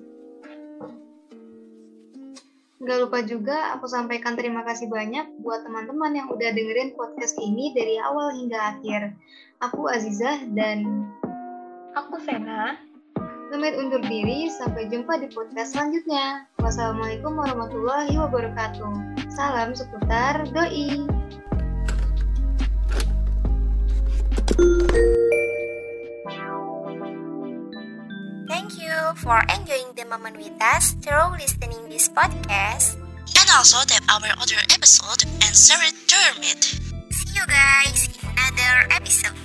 Gak 2.84 3.00
lupa 3.00 3.24
juga 3.24 3.72
aku 3.72 3.88
sampaikan 3.88 4.36
terima 4.36 4.60
kasih 4.60 4.92
banyak 4.92 5.40
buat 5.40 5.64
teman-teman 5.64 6.12
yang 6.20 6.28
udah 6.28 6.52
dengerin 6.52 6.92
podcast 6.92 7.32
ini 7.40 7.72
dari 7.72 7.96
awal 7.96 8.28
hingga 8.36 8.76
akhir. 8.76 9.16
Aku 9.64 9.88
Azizah 9.88 10.44
dan 10.52 10.84
aku 11.96 12.20
Vena. 12.20 12.76
Pamit 13.48 13.78
undur 13.80 14.04
diri, 14.04 14.52
sampai 14.52 14.90
jumpa 14.92 15.16
di 15.16 15.32
podcast 15.32 15.72
selanjutnya. 15.72 16.44
Wassalamualaikum 16.60 17.32
warahmatullahi 17.32 18.12
wabarakatuh. 18.20 18.92
Salam 19.32 19.72
seputar 19.72 20.44
doi. 20.52 21.08
Thank 24.54 25.23
you 28.94 29.14
for 29.16 29.42
enjoying 29.50 29.90
the 29.96 30.04
moment 30.04 30.36
with 30.36 30.54
us 30.62 30.94
through 31.02 31.34
listening 31.38 31.88
this 31.88 32.08
podcast. 32.08 32.94
And 33.34 33.48
also 33.56 33.82
tap 33.86 34.04
our 34.08 34.30
other 34.38 34.60
episode 34.70 35.26
and 35.42 35.52
share 35.54 35.82
it 35.82 35.94
to 36.08 36.16
your 36.16 36.36
mate. 36.40 36.64
See 37.10 37.34
you 37.34 37.46
guys 37.46 38.08
in 38.22 38.30
another 38.30 38.86
episode. 38.94 39.43